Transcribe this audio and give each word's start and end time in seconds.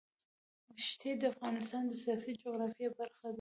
ښتې 0.87 1.11
د 1.21 1.23
افغانستان 1.33 1.83
د 1.87 1.93
سیاسي 2.03 2.31
جغرافیه 2.41 2.89
برخه 2.99 3.21
ده. 3.29 3.29